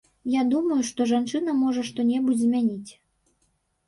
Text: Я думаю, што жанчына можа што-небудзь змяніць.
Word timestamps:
Я 0.35 0.43
думаю, 0.53 0.77
што 0.87 1.05
жанчына 1.11 1.53
можа 1.57 1.83
што-небудзь 1.89 2.41
змяніць. 2.47 2.91